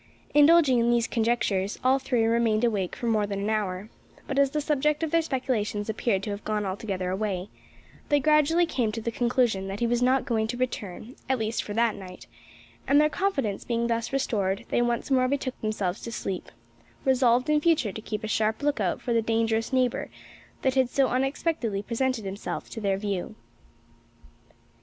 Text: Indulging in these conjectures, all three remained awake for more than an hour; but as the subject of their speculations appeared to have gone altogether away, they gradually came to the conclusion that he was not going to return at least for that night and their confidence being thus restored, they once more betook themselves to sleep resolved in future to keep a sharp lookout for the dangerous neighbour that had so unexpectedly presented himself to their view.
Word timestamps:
Indulging 0.33 0.79
in 0.79 0.89
these 0.89 1.05
conjectures, 1.07 1.77
all 1.83 1.99
three 1.99 2.25
remained 2.25 2.63
awake 2.63 2.95
for 2.95 3.05
more 3.05 3.27
than 3.27 3.41
an 3.41 3.51
hour; 3.51 3.91
but 4.25 4.39
as 4.39 4.49
the 4.49 4.59
subject 4.59 5.03
of 5.03 5.11
their 5.11 5.21
speculations 5.21 5.91
appeared 5.91 6.23
to 6.23 6.31
have 6.31 6.43
gone 6.43 6.65
altogether 6.65 7.11
away, 7.11 7.49
they 8.09 8.19
gradually 8.19 8.65
came 8.65 8.91
to 8.93 8.99
the 8.99 9.11
conclusion 9.11 9.67
that 9.67 9.79
he 9.79 9.85
was 9.85 10.01
not 10.01 10.25
going 10.25 10.47
to 10.47 10.57
return 10.57 11.15
at 11.29 11.37
least 11.37 11.61
for 11.61 11.75
that 11.75 11.93
night 11.93 12.25
and 12.87 12.99
their 12.99 13.09
confidence 13.11 13.63
being 13.63 13.85
thus 13.85 14.11
restored, 14.11 14.65
they 14.69 14.81
once 14.81 15.11
more 15.11 15.27
betook 15.27 15.61
themselves 15.61 16.01
to 16.01 16.11
sleep 16.11 16.49
resolved 17.05 17.47
in 17.47 17.61
future 17.61 17.91
to 17.91 18.01
keep 18.01 18.23
a 18.23 18.27
sharp 18.27 18.63
lookout 18.63 18.99
for 18.99 19.13
the 19.13 19.21
dangerous 19.21 19.71
neighbour 19.71 20.09
that 20.63 20.73
had 20.73 20.89
so 20.89 21.09
unexpectedly 21.09 21.83
presented 21.83 22.25
himself 22.25 22.71
to 22.71 22.81
their 22.81 22.97
view. 22.97 23.35